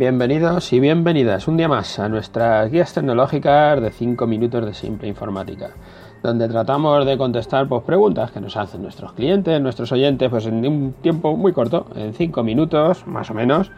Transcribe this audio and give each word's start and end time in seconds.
Bienvenidos 0.00 0.72
y 0.72 0.80
bienvenidas 0.80 1.46
un 1.46 1.58
día 1.58 1.68
más 1.68 1.98
a 1.98 2.08
nuestras 2.08 2.70
guías 2.72 2.94
tecnológicas 2.94 3.82
de 3.82 3.90
5 3.90 4.26
minutos 4.26 4.64
de 4.64 4.72
simple 4.72 5.08
informática, 5.08 5.72
donde 6.22 6.48
tratamos 6.48 7.04
de 7.04 7.18
contestar 7.18 7.68
pues, 7.68 7.82
preguntas 7.82 8.30
que 8.30 8.40
nos 8.40 8.56
hacen 8.56 8.80
nuestros 8.80 9.12
clientes, 9.12 9.60
nuestros 9.60 9.92
oyentes, 9.92 10.30
pues 10.30 10.46
en 10.46 10.66
un 10.66 10.94
tiempo 11.02 11.36
muy 11.36 11.52
corto, 11.52 11.86
en 11.94 12.14
5 12.14 12.42
minutos 12.42 13.06
más 13.06 13.30
o 13.30 13.34
menos, 13.34 13.72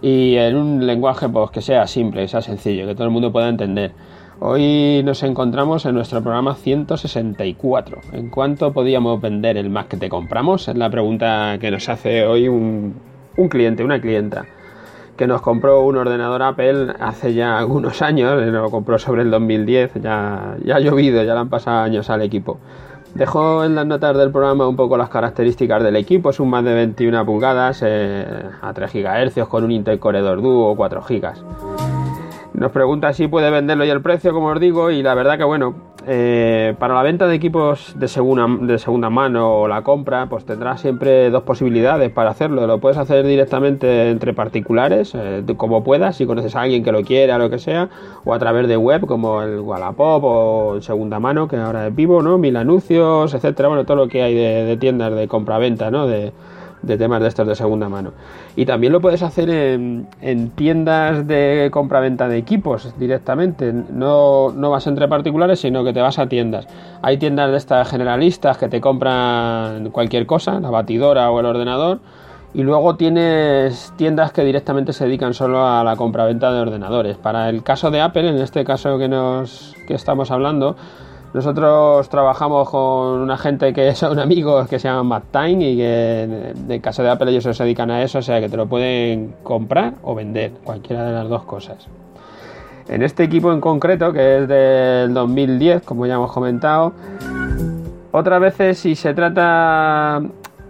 y 0.00 0.36
en 0.36 0.56
un 0.56 0.86
lenguaje 0.86 1.28
pues, 1.28 1.50
que 1.50 1.60
sea 1.60 1.86
simple, 1.86 2.22
que 2.22 2.28
sea 2.28 2.40
sencillo, 2.40 2.86
que 2.86 2.94
todo 2.94 3.04
el 3.04 3.10
mundo 3.10 3.30
pueda 3.30 3.50
entender. 3.50 3.92
Hoy 4.40 5.02
nos 5.04 5.22
encontramos 5.24 5.84
en 5.84 5.94
nuestro 5.94 6.22
programa 6.22 6.54
164. 6.54 7.98
¿En 8.14 8.30
cuánto 8.30 8.72
podíamos 8.72 9.20
vender 9.20 9.58
el 9.58 9.68
Mac 9.68 9.88
que 9.88 9.98
te 9.98 10.08
compramos? 10.08 10.68
Es 10.68 10.76
la 10.76 10.88
pregunta 10.88 11.58
que 11.60 11.70
nos 11.70 11.86
hace 11.90 12.24
hoy 12.24 12.48
un, 12.48 12.94
un 13.36 13.48
cliente, 13.50 13.84
una 13.84 14.00
clienta 14.00 14.46
que 15.16 15.26
nos 15.26 15.40
compró 15.40 15.82
un 15.82 15.96
ordenador 15.96 16.42
Apple 16.42 16.94
hace 17.00 17.34
ya 17.34 17.58
algunos 17.58 18.02
años, 18.02 18.40
lo 18.40 18.70
compró 18.70 18.98
sobre 18.98 19.22
el 19.22 19.30
2010, 19.30 19.94
ya, 20.02 20.56
ya 20.64 20.76
ha 20.76 20.80
llovido, 20.80 21.22
ya 21.22 21.34
le 21.34 21.40
han 21.40 21.48
pasado 21.48 21.80
años 21.80 22.10
al 22.10 22.22
equipo. 22.22 22.58
Dejo 23.14 23.64
en 23.64 23.74
las 23.74 23.86
notas 23.86 24.14
del 24.18 24.30
programa 24.30 24.68
un 24.68 24.76
poco 24.76 24.98
las 24.98 25.08
características 25.08 25.82
del 25.82 25.96
equipo, 25.96 26.30
es 26.30 26.38
un 26.38 26.50
más 26.50 26.62
de 26.64 26.74
21 26.74 27.24
pulgadas 27.24 27.82
eh, 27.82 28.26
a 28.60 28.72
3 28.74 28.92
GHz 28.92 29.48
con 29.48 29.64
un 29.64 29.70
Intel 29.70 29.98
Core 29.98 30.20
2 30.20 30.42
Duo 30.42 30.76
4 30.76 31.00
GB. 31.00 31.32
Nos 32.52 32.72
pregunta 32.72 33.14
si 33.14 33.26
puede 33.26 33.50
venderlo 33.50 33.86
y 33.86 33.90
el 33.90 34.02
precio, 34.02 34.34
como 34.34 34.48
os 34.48 34.60
digo, 34.60 34.90
y 34.90 35.02
la 35.02 35.14
verdad 35.14 35.38
que 35.38 35.44
bueno, 35.44 35.74
eh, 36.08 36.74
para 36.78 36.94
la 36.94 37.02
venta 37.02 37.26
de 37.26 37.34
equipos 37.34 37.94
de 37.98 38.06
segunda, 38.06 38.46
de 38.60 38.78
segunda 38.78 39.10
mano 39.10 39.60
o 39.60 39.68
la 39.68 39.82
compra, 39.82 40.28
pues 40.28 40.44
tendrás 40.44 40.80
siempre 40.80 41.30
dos 41.30 41.42
posibilidades 41.42 42.10
para 42.12 42.30
hacerlo. 42.30 42.66
Lo 42.66 42.78
puedes 42.78 42.96
hacer 42.96 43.26
directamente 43.26 44.10
entre 44.10 44.32
particulares, 44.32 45.14
eh, 45.16 45.42
como 45.56 45.82
puedas, 45.82 46.16
si 46.16 46.24
conoces 46.24 46.54
a 46.54 46.62
alguien 46.62 46.84
que 46.84 46.92
lo 46.92 47.02
quiera, 47.02 47.38
lo 47.38 47.50
que 47.50 47.58
sea, 47.58 47.88
o 48.24 48.32
a 48.32 48.38
través 48.38 48.68
de 48.68 48.76
web, 48.76 49.04
como 49.06 49.42
el 49.42 49.60
Wallapop 49.60 50.22
o 50.24 50.80
segunda 50.80 51.18
mano, 51.18 51.48
que 51.48 51.56
ahora 51.56 51.88
es 51.88 51.94
vivo, 51.94 52.22
¿no? 52.22 52.38
Mil 52.38 52.56
anuncios, 52.56 53.34
etcétera, 53.34 53.68
bueno, 53.68 53.84
todo 53.84 53.96
lo 53.96 54.08
que 54.08 54.22
hay 54.22 54.34
de, 54.34 54.64
de 54.64 54.76
tiendas 54.76 55.12
de 55.14 55.26
compra-venta, 55.26 55.90
¿no? 55.90 56.06
De, 56.06 56.32
de 56.86 56.96
temas 56.96 57.20
de 57.20 57.28
estos 57.28 57.46
de 57.46 57.54
segunda 57.54 57.88
mano. 57.88 58.12
Y 58.54 58.64
también 58.64 58.92
lo 58.92 59.00
puedes 59.00 59.22
hacer 59.22 59.50
en, 59.50 60.06
tiendas 60.54 61.26
de 61.26 61.68
compra-venta 61.72 62.28
de 62.28 62.38
equipos 62.38 62.94
directamente. 62.98 63.72
No, 63.72 64.52
no 64.52 64.70
vas 64.70 64.86
entre 64.86 65.08
particulares, 65.08 65.60
sino 65.60 65.84
que 65.84 65.92
te 65.92 66.00
vas 66.00 66.18
a 66.18 66.28
tiendas. 66.28 66.66
Hay 67.02 67.18
tiendas 67.18 67.50
de 67.50 67.56
estas 67.56 67.88
generalistas 67.88 68.56
que 68.58 68.68
te 68.68 68.80
compran 68.80 69.90
cualquier 69.90 70.26
cosa, 70.26 70.60
la 70.60 70.70
batidora 70.70 71.30
o 71.30 71.40
el 71.40 71.46
ordenador. 71.46 71.98
Y 72.54 72.62
luego 72.62 72.96
tienes 72.96 73.92
tiendas 73.96 74.32
que 74.32 74.42
directamente 74.42 74.94
se 74.94 75.04
dedican 75.04 75.34
solo 75.34 75.66
a 75.66 75.84
la 75.84 75.96
compra-venta 75.96 76.52
de 76.52 76.60
ordenadores. 76.60 77.18
Para 77.18 77.50
el 77.50 77.62
caso 77.62 77.90
de 77.90 78.00
Apple, 78.00 78.30
en 78.30 78.38
este 78.38 78.64
caso 78.64 78.96
que, 78.98 79.08
nos, 79.08 79.74
que 79.86 79.92
estamos 79.92 80.30
hablando, 80.30 80.76
nosotros 81.36 82.08
trabajamos 82.08 82.70
con 82.70 83.20
una 83.20 83.36
gente 83.36 83.74
que 83.74 83.94
son 83.94 84.18
amigos 84.18 84.66
que 84.68 84.78
se 84.78 84.88
llama 84.88 85.02
Matt 85.02 85.24
Time 85.32 85.70
y 85.70 85.76
que 85.76 86.22
en 86.70 86.80
caso 86.80 87.02
de 87.02 87.10
Apple 87.10 87.30
ellos 87.30 87.44
se 87.44 87.62
dedican 87.62 87.90
a 87.90 88.02
eso, 88.02 88.20
o 88.20 88.22
sea 88.22 88.40
que 88.40 88.48
te 88.48 88.56
lo 88.56 88.66
pueden 88.66 89.34
comprar 89.42 89.96
o 90.02 90.14
vender, 90.14 90.52
cualquiera 90.64 91.04
de 91.04 91.12
las 91.12 91.28
dos 91.28 91.42
cosas. 91.42 91.88
En 92.88 93.02
este 93.02 93.24
equipo 93.24 93.52
en 93.52 93.60
concreto, 93.60 94.14
que 94.14 94.38
es 94.38 94.48
del 94.48 95.12
2010, 95.12 95.82
como 95.82 96.06
ya 96.06 96.14
hemos 96.14 96.32
comentado, 96.32 96.94
otras 98.12 98.40
veces 98.40 98.78
si 98.78 98.94
se 98.94 99.12
trata 99.12 100.22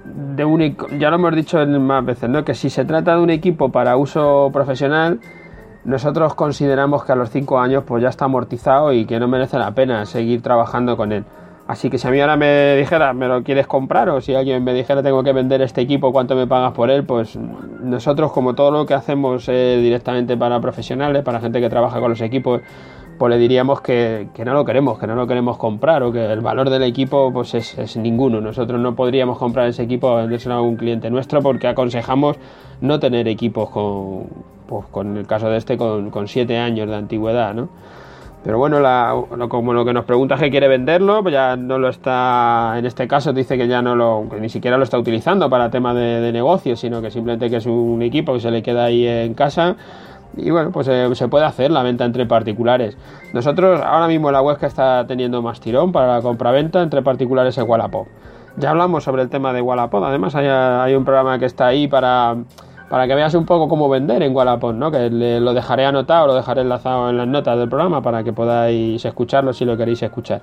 de 0.05 0.45
un 0.45 0.77
ya 0.99 1.11
lo 1.11 1.17
hemos 1.17 1.37
dicho 1.37 1.65
más 1.65 2.05
veces, 2.05 2.29
¿no? 2.29 2.45
que 2.45 2.55
si 2.55 2.71
se 2.71 2.85
trata 2.85 3.15
de 3.15 3.23
un 3.23 3.31
equipo 3.31 3.71
para 3.71 3.97
uso 3.97 4.51
profesional, 4.53 5.21
nosotros 5.87 6.35
consideramos 6.35 7.05
que 7.05 7.13
a 7.13 7.15
los 7.15 7.31
5 7.31 7.61
años 7.61 7.85
pues 7.87 8.03
ya 8.03 8.09
está 8.09 8.25
amortizado 8.25 8.93
y 8.93 9.07
que 9.07 9.21
no 9.21 9.29
merece 9.29 9.57
la 9.57 9.71
pena 9.71 10.05
seguir 10.05 10.43
trabajando 10.43 10.97
con 10.97 11.13
él. 11.13 11.25
Así 11.69 11.91
que 11.91 11.99
si 11.99 12.07
a 12.07 12.11
mí 12.11 12.21
ahora 12.21 12.37
me 12.37 12.77
dijera, 12.77 13.13
¿me 13.13 13.29
lo 13.29 13.43
quieres 13.45 13.69
comprar? 13.69 14.09
O 14.09 14.21
si 14.21 14.35
alguien 14.35 14.65
me 14.65 14.75
dijera, 14.75 15.03
tengo 15.03 15.23
que 15.23 15.33
vender 15.33 15.63
este 15.63 15.81
equipo, 15.81 16.13
¿cuánto 16.13 16.35
me 16.35 16.47
pagas 16.47 16.73
por 16.73 16.91
él? 16.91 17.05
Pues 17.05 17.37
nosotros, 17.37 18.33
como 18.33 18.55
todo 18.55 18.73
lo 18.73 18.85
que 18.87 18.95
hacemos 18.95 19.47
directamente 19.47 20.37
para 20.37 20.61
profesionales, 20.61 21.23
para 21.23 21.41
gente 21.41 21.61
que 21.61 21.69
trabaja 21.69 22.01
con 22.01 22.11
los 22.11 22.21
equipos, 22.21 22.63
pues 23.17 23.31
le 23.31 23.39
diríamos 23.39 23.81
que, 23.81 24.29
no 24.45 24.55
lo 24.55 24.65
queremos, 24.65 24.99
que 24.99 25.07
no 25.07 25.15
lo 25.15 25.27
queremos 25.27 25.57
comprar 25.57 26.03
o 26.03 26.13
que 26.13 26.25
el 26.25 26.41
valor 26.41 26.69
del 26.69 26.83
equipo 26.83 27.33
pues 27.33 27.55
es, 27.55 27.97
ninguno. 27.97 28.41
Nosotros 28.41 28.81
no 28.81 28.97
podríamos 28.97 29.39
comprar 29.39 29.69
ese 29.69 29.85
equipo 29.85 30.09
a 30.11 30.23
vendérselo 30.23 30.57
a 30.57 30.61
un 30.63 30.77
cliente 30.77 31.11
nuestro 31.11 31.43
porque 31.43 31.69
aconsejamos 31.69 32.37
no 32.81 32.99
tener 32.99 33.27
equipos 33.29 33.71
con, 33.71 34.27
pues 34.69 34.87
con 34.87 35.17
el 35.17 35.27
caso 35.27 35.49
de 35.49 35.57
este 35.57 35.77
con, 35.77 36.11
con 36.11 36.29
siete 36.29 36.59
años 36.59 36.89
de 36.89 36.97
antigüedad, 36.97 37.55
¿no? 37.55 37.69
Pero 38.45 38.59
bueno, 38.59 38.79
como 39.49 39.73
lo 39.73 39.85
que 39.85 39.93
nos 39.93 40.05
pregunta 40.05 40.37
es 40.37 40.41
que 40.41 40.51
quiere 40.51 40.69
venderlo, 40.69 41.21
pues 41.23 41.33
ya 41.33 41.57
no 41.57 41.81
lo 41.81 41.89
está, 41.89 42.75
en 42.77 42.87
este 42.87 43.09
caso 43.09 43.33
dice 43.33 43.59
que 43.59 43.67
ya 43.67 43.83
no 43.83 43.97
lo, 43.97 44.25
ni 44.41 44.49
siquiera 44.49 44.77
lo 44.77 44.85
está 44.85 44.97
utilizando 44.99 45.51
para 45.51 45.69
tema 45.69 45.93
de, 45.95 46.21
de 46.21 46.31
negocio, 46.31 46.77
sino 46.77 47.03
que 47.03 47.11
simplemente 47.11 47.51
que 47.51 47.57
es 47.57 47.67
un 47.67 48.03
equipo 48.03 48.35
que 48.35 48.41
se 48.41 48.53
le 48.53 48.63
queda 48.63 48.85
ahí 48.85 49.05
en 49.05 49.35
casa 49.35 49.75
y 50.37 50.51
bueno, 50.51 50.71
pues 50.71 50.87
eh, 50.89 51.09
se 51.15 51.29
puede 51.29 51.45
hacer 51.45 51.71
la 51.71 51.83
venta 51.83 52.05
entre 52.05 52.27
particulares. 52.27 52.97
Nosotros 53.33 53.81
ahora 53.81 54.07
mismo 54.07 54.31
la 54.31 54.43
web 54.43 54.59
que 54.59 54.67
está 54.67 55.07
teniendo 55.07 55.43
más 55.43 55.61
tirón 55.61 55.93
para 55.93 56.15
la 56.15 56.23
compra-venta 56.23 56.83
entre 56.83 57.03
particulares 57.03 57.57
es 57.57 57.65
Wallapop. 57.67 58.07
Ya 58.59 58.71
hablamos 58.71 59.05
sobre 59.05 59.23
el 59.23 59.29
tema 59.29 59.53
de 59.53 59.61
Wallapop, 59.61 60.05
además 60.05 60.35
hay 60.35 60.95
un 60.95 61.05
programa 61.05 61.39
que 61.39 61.45
está 61.47 61.67
ahí 61.67 61.89
para 61.89 62.37
para 62.89 63.07
que 63.07 63.15
veas 63.15 63.35
un 63.35 63.45
poco 63.45 63.69
cómo 63.69 63.89
vender 63.89 64.23
en 64.23 64.35
Wallapop, 64.35 64.75
¿no? 64.75 64.91
Que 64.91 65.11
lo 65.11 65.55
dejaré 65.55 65.85
anotado, 65.87 66.29
lo 66.29 66.35
dejaré 66.35 66.61
enlazado 66.61 67.11
en 67.11 67.17
las 67.17 67.27
notas 67.27 67.59
del 67.59 67.69
programa 67.69 68.03
para 68.03 68.23
que 68.23 68.33
podáis 68.33 69.05
escucharlo 69.05 69.53
si 69.53 69.65
lo 69.65 69.77
queréis 69.77 70.03
escuchar. 70.03 70.43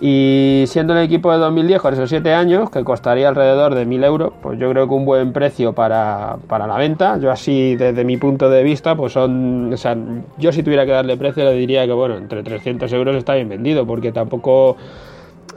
Y 0.00 0.62
siendo 0.68 0.96
el 0.96 1.04
equipo 1.04 1.32
de 1.32 1.38
2010 1.38 1.82
con 1.82 1.92
esos 1.92 2.08
7 2.08 2.32
años, 2.32 2.70
que 2.70 2.84
costaría 2.84 3.28
alrededor 3.28 3.74
de 3.74 3.84
1000 3.84 4.04
euros, 4.04 4.32
pues 4.40 4.56
yo 4.56 4.70
creo 4.70 4.86
que 4.86 4.94
un 4.94 5.04
buen 5.04 5.32
precio 5.32 5.72
para, 5.72 6.36
para, 6.46 6.68
la 6.68 6.76
venta. 6.76 7.18
Yo 7.18 7.32
así, 7.32 7.74
desde 7.74 8.04
mi 8.04 8.16
punto 8.16 8.48
de 8.48 8.62
vista, 8.62 8.94
pues 8.94 9.12
son... 9.12 9.72
O 9.72 9.76
sea, 9.76 9.96
yo 10.36 10.52
si 10.52 10.62
tuviera 10.62 10.86
que 10.86 10.92
darle 10.92 11.16
precio 11.16 11.42
le 11.42 11.52
diría 11.54 11.84
que, 11.84 11.92
bueno, 11.92 12.16
entre 12.16 12.44
300 12.44 12.92
euros 12.92 13.16
está 13.16 13.34
bien 13.34 13.48
vendido, 13.48 13.86
porque 13.86 14.12
tampoco... 14.12 14.76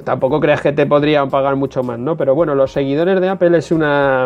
Tampoco 0.03 0.39
creas 0.39 0.61
que 0.61 0.71
te 0.71 0.87
podrían 0.87 1.29
pagar 1.29 1.55
mucho 1.55 1.83
más, 1.83 1.99
¿no? 1.99 2.17
Pero 2.17 2.33
bueno, 2.33 2.55
los 2.55 2.71
seguidores 2.71 3.21
de 3.21 3.29
Apple 3.29 3.55
es 3.55 3.71
una 3.71 4.25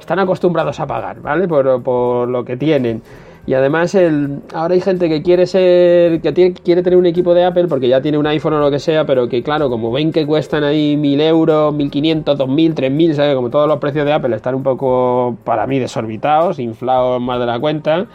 están 0.00 0.18
acostumbrados 0.18 0.78
a 0.80 0.86
pagar, 0.86 1.20
¿vale? 1.20 1.48
Por, 1.48 2.28
lo 2.28 2.44
que 2.44 2.56
tienen. 2.56 3.02
Y 3.46 3.54
además 3.54 3.94
el, 3.94 4.40
ahora 4.52 4.74
hay 4.74 4.80
gente 4.80 5.08
que 5.08 5.22
quiere 5.22 5.46
ser, 5.46 6.20
que 6.20 6.52
quiere 6.64 6.82
tener 6.82 6.98
un 6.98 7.06
equipo 7.06 7.32
de 7.32 7.44
Apple 7.44 7.68
porque 7.68 7.86
ya 7.86 8.02
tiene 8.02 8.18
un 8.18 8.26
iPhone 8.26 8.54
o 8.54 8.58
lo 8.58 8.72
que 8.72 8.80
sea, 8.80 9.06
pero 9.06 9.28
que 9.28 9.42
claro, 9.44 9.70
como 9.70 9.92
ven 9.92 10.10
que 10.10 10.26
cuestan 10.26 10.64
ahí 10.64 10.96
mil 10.96 11.20
euros, 11.20 11.72
mil 11.72 11.88
quinientos, 11.88 12.36
dos 12.36 12.48
mil, 12.48 12.74
tres 12.74 12.90
mil, 12.90 13.14
¿sabes? 13.14 13.36
Como 13.36 13.48
todos 13.48 13.68
los 13.68 13.78
precios 13.78 14.04
de 14.04 14.12
Apple 14.12 14.34
están 14.34 14.56
un 14.56 14.64
poco, 14.64 15.36
para 15.44 15.66
mí, 15.68 15.78
desorbitados, 15.78 16.58
inflados 16.58 17.20
más 17.20 17.38
de 17.38 17.46
la 17.46 17.60
cuenta. 17.60 18.06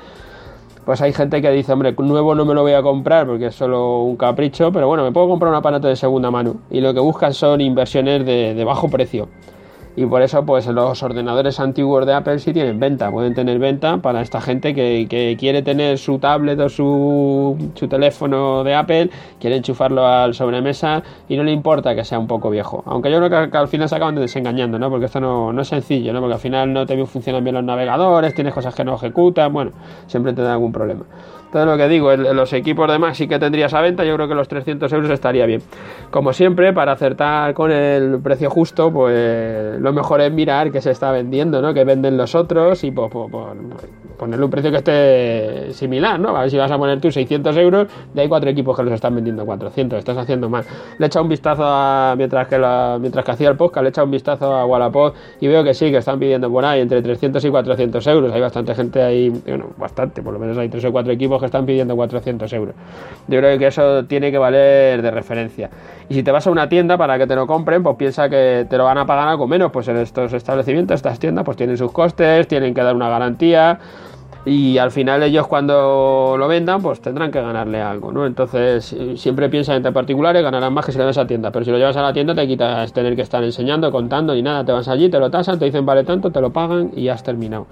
Pues 0.86 1.00
hay 1.02 1.14
gente 1.14 1.42
que 1.42 1.52
dice, 1.52 1.72
hombre, 1.72 1.94
nuevo 1.98 2.36
no 2.36 2.44
me 2.44 2.54
lo 2.54 2.64
voy 2.64 2.74
a 2.74 2.82
comprar 2.82 3.26
porque 3.26 3.48
es 3.48 3.56
solo 3.56 4.02
un 4.02 4.18
capricho, 4.18 4.72
pero 4.74 4.88
bueno, 4.88 5.04
me 5.04 5.12
puedo 5.14 5.30
comprar 5.30 5.52
un 5.52 5.58
aparato 5.58 5.88
de 5.88 5.96
segunda 5.96 6.30
mano. 6.32 6.56
Y 6.70 6.82
lo 6.82 6.94
que 6.94 7.00
buscan 7.00 7.34
son 7.34 7.62
inversiones 7.62 8.26
de 8.26 8.64
bajo 8.66 8.90
precio 8.90 9.30
y 9.96 10.06
por 10.06 10.22
eso 10.22 10.46
pues 10.46 10.68
los 10.68 11.04
ordenadores 11.04 11.60
antiguos 11.60 12.06
de 12.06 12.14
Apple 12.14 12.40
sí 12.40 12.54
tienen 12.54 12.80
venta, 12.80 13.12
pueden 13.12 13.34
tener 13.34 13.60
venta 13.60 13.98
para 13.98 14.22
esta 14.22 14.42
gente 14.42 14.74
que, 14.74 15.08
que 15.10 15.36
quiere 15.38 15.62
tener 15.62 15.98
su 15.98 16.20
tablet 16.20 16.60
o 16.60 16.70
su, 16.70 17.72
su, 17.76 17.88
teléfono 17.88 18.64
de 18.64 18.76
Apple, 18.76 19.10
quiere 19.40 19.58
enchufarlo 19.58 20.06
al 20.06 20.34
sobremesa 20.34 21.04
y 21.28 21.36
no 21.36 21.44
le 21.44 21.52
importa 21.52 21.94
que 21.96 22.04
sea 22.04 22.20
un 22.20 22.28
poco 22.28 22.50
viejo. 22.50 22.84
Aunque 22.86 23.12
yo 23.12 23.18
creo 23.18 23.52
que, 23.52 23.58
al 23.58 23.68
final 23.68 23.90
se 23.90 23.96
acaban 23.96 24.16
desengañando, 24.16 24.80
¿no? 24.80 24.90
Porque 24.90 25.06
esto 25.06 25.20
no, 25.20 25.52
no, 25.52 25.62
es 25.62 25.68
sencillo, 25.68 26.14
¿no? 26.14 26.22
Porque 26.22 26.36
al 26.36 26.40
final 26.40 26.72
no 26.72 26.86
te 26.86 27.06
funcionan 27.06 27.44
bien 27.44 27.56
los 27.56 27.64
navegadores, 27.64 28.34
tienes 28.34 28.54
cosas 28.54 28.74
que 28.74 28.84
no 28.84 28.96
ejecutan, 28.96 29.52
bueno, 29.52 29.72
siempre 30.08 30.34
te 30.34 30.42
da 30.42 30.54
algún 30.54 30.72
problema. 30.72 31.04
Todo 31.52 31.66
lo 31.66 31.76
que 31.76 31.90
digo, 31.90 32.16
los 32.16 32.54
equipos 32.54 32.90
de 32.90 32.98
Mac 32.98 33.14
sí 33.14 33.28
que 33.28 33.38
tendrías 33.38 33.74
a 33.74 33.82
venta, 33.82 34.06
yo 34.06 34.16
creo 34.16 34.30
que 34.30 34.36
los 34.36 34.48
300 34.48 34.92
euros 34.94 35.12
estaría 35.12 35.46
bien. 35.46 35.62
Como 36.10 36.32
siempre, 36.32 36.72
para 36.72 36.94
acertar 36.94 37.54
con 37.54 37.72
el 37.72 38.22
precio 38.24 38.50
justo, 38.50 38.90
pues 38.90 39.81
lo 39.82 39.94
mejor 39.94 40.22
es 40.22 40.32
mirar 40.32 40.72
qué 40.72 40.80
se 40.80 40.92
está 40.92 41.12
vendiendo, 41.12 41.60
¿no? 41.60 41.74
Que 41.74 41.84
venden 41.84 42.16
los 42.16 42.36
otros 42.36 42.84
y 42.84 42.92
pues, 42.92 43.10
pues, 43.12 43.32
pues, 43.32 43.46
ponerle 44.16 44.46
un 44.46 44.52
precio 44.52 44.70
que 44.70 44.78
esté 44.78 45.74
similar, 45.74 46.20
¿no? 46.20 46.38
A 46.38 46.42
ver 46.42 46.52
si 46.52 46.58
vas 46.58 46.70
a 46.70 46.78
poner 46.78 47.02
tú 47.02 47.12
600 47.12 47.58
euros, 47.58 47.88
de 48.14 48.22
hay 48.22 48.28
cuatro 48.28 48.52
equipos 48.52 48.78
que 48.78 48.84
los 48.84 48.94
están 48.94 49.16
vendiendo 49.16 49.44
400, 49.44 49.98
estás 49.98 50.16
haciendo 50.16 50.48
mal. 50.48 50.64
Le 51.00 51.06
he 51.06 51.08
echado 51.08 51.24
un 51.24 51.30
vistazo 51.30 51.64
a, 51.66 52.14
mientras 52.16 52.48
que, 52.48 52.60
mientras 53.00 53.26
que 53.26 53.32
hacía 53.32 53.50
el 53.50 53.58
podcast, 53.58 53.82
le 53.82 53.88
he 53.88 53.90
echado 53.90 54.06
un 54.06 54.12
vistazo 54.12 54.54
a 54.54 54.66
Wallapop 54.66 55.16
y 55.40 55.48
veo 55.48 55.64
que 55.64 55.74
sí, 55.74 55.90
que 55.90 55.98
están 55.98 56.20
pidiendo 56.20 56.52
por 56.52 56.64
ahí 56.64 56.82
entre 56.82 57.02
300 57.02 57.44
y 57.44 57.50
400 57.50 58.06
euros. 58.08 58.32
Hay 58.32 58.42
bastante 58.42 58.76
gente 58.76 59.02
ahí, 59.02 59.30
bueno, 59.30 59.70
bastante, 59.78 60.22
por 60.22 60.34
lo 60.34 60.38
menos 60.38 60.56
hay 60.60 60.70
tres 60.70 60.86
o 60.86 60.92
cuatro 60.92 61.12
equipos 61.12 61.40
que 61.40 61.48
están 61.48 61.66
pidiendo 61.66 61.96
400 61.96 62.54
euros. 62.54 62.76
Yo 63.28 63.40
creo 63.40 63.58
que 63.58 63.66
eso 63.66 64.06
tiene 64.06 64.30
que 64.32 64.38
valer 64.38 65.02
de 65.02 65.10
referencia. 65.10 65.72
Y 66.10 66.14
si 66.14 66.22
te 66.22 66.32
vas 66.32 66.46
a 66.46 66.52
una 66.52 66.70
tienda 66.70 66.96
para 66.96 67.18
que 67.18 67.26
te 67.26 67.36
lo 67.36 67.48
compren, 67.48 67.82
pues 67.82 67.96
piensa 67.96 68.30
que 68.30 68.68
te 68.70 68.78
lo 68.78 68.84
van 68.84 69.00
a 69.00 69.06
pagar 69.08 69.28
algo 69.30 69.48
menos. 69.48 69.71
Pues 69.72 69.88
en 69.88 69.98
estos 69.98 70.34
establecimientos, 70.34 70.96
estas 70.96 71.20
tiendas, 71.20 71.46
pues 71.46 71.58
tienen 71.58 71.78
sus 71.78 71.92
costes, 71.92 72.48
tienen 72.48 72.74
que 72.74 72.82
dar 72.82 72.96
una 72.96 73.10
garantía. 73.10 73.80
y 74.46 74.78
al 74.80 74.92
final 74.92 75.22
ellos 75.22 75.48
cuando 75.48 76.36
lo 76.38 76.48
vendan 76.48 76.82
pues 76.82 77.00
tendrán 77.00 77.30
que 77.32 77.40
ganarle 77.42 77.82
algo, 77.82 78.12
¿no? 78.12 78.26
Entonces 78.26 78.96
siempre 79.16 79.50
piensan 79.50 79.78
entre 79.78 79.92
particulares, 79.92 80.42
ganarán 80.42 80.74
más 80.74 80.86
que 80.86 80.92
si 80.92 80.98
lo 80.98 81.04
llevas 81.04 81.20
a 81.20 81.28
tienda, 81.28 81.52
pero 81.52 81.64
si 81.64 81.72
lo 81.72 81.78
llevas 81.78 81.96
a 81.98 82.02
la 82.02 82.12
tienda 82.14 82.34
te 82.34 82.48
quitas 82.48 82.92
tener 82.92 83.16
que 83.16 83.22
estar 83.22 83.44
enseñando, 83.44 83.92
contando 83.92 84.36
y 84.36 84.42
nada, 84.42 84.66
te 84.66 84.72
vas 84.72 84.88
allí, 84.88 85.10
te 85.10 85.20
lo 85.20 85.30
tasan, 85.30 85.60
te 85.60 85.66
dicen 85.66 85.86
vale 85.86 86.04
tanto, 86.04 86.32
te 86.32 86.42
lo 86.42 86.52
pagan 86.52 86.92
y 86.96 87.10
has 87.10 87.22
terminado. 87.24 87.68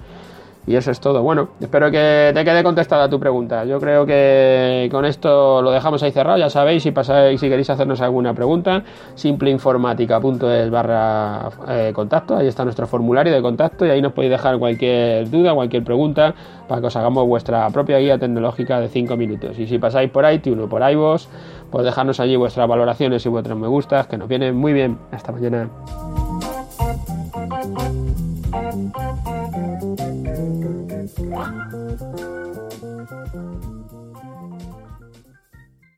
Y 0.69 0.75
eso 0.75 0.91
es 0.91 0.99
todo. 0.99 1.23
Bueno, 1.23 1.49
espero 1.59 1.89
que 1.89 2.29
te 2.31 2.45
quede 2.45 2.63
contestada 2.63 3.09
tu 3.09 3.19
pregunta. 3.19 3.65
Yo 3.65 3.79
creo 3.79 4.05
que 4.05 4.87
con 4.91 5.03
esto 5.03 5.63
lo 5.63 5.71
dejamos 5.71 6.03
ahí 6.03 6.11
cerrado. 6.11 6.37
Ya 6.37 6.51
sabéis, 6.51 6.83
si 6.83 6.91
pasáis, 6.91 7.39
si 7.39 7.49
queréis 7.49 7.71
hacernos 7.71 8.01
alguna 8.01 8.35
pregunta, 8.35 8.83
simpleinformática.es 9.15 10.69
barra 10.69 11.49
eh, 11.69 11.91
contacto. 11.91 12.35
Ahí 12.35 12.45
está 12.45 12.65
nuestro 12.65 12.85
formulario 12.85 13.33
de 13.33 13.41
contacto 13.41 13.83
y 13.83 13.89
ahí 13.89 13.99
nos 13.99 14.13
podéis 14.13 14.29
dejar 14.29 14.59
cualquier 14.59 15.27
duda, 15.31 15.55
cualquier 15.55 15.83
pregunta 15.83 16.35
para 16.67 16.81
que 16.81 16.85
os 16.85 16.95
hagamos 16.95 17.25
vuestra 17.25 17.67
propia 17.71 17.97
guía 17.97 18.19
tecnológica 18.19 18.79
de 18.79 18.89
5 18.89 19.17
minutos. 19.17 19.57
Y 19.57 19.65
si 19.65 19.79
pasáis 19.79 20.11
por 20.11 20.31
iTunes 20.31 20.65
o 20.65 20.69
por 20.69 20.87
iVoox, 20.87 21.27
pues 21.71 21.83
dejarnos 21.83 22.19
allí 22.19 22.35
vuestras 22.35 22.67
valoraciones 22.67 23.25
y 23.25 23.29
vuestros 23.29 23.57
me 23.57 23.67
gustas, 23.67 24.05
que 24.05 24.19
nos 24.19 24.27
vienen 24.27 24.55
muy 24.55 24.73
bien. 24.73 24.99
Hasta 25.11 25.31
mañana. 25.31 25.67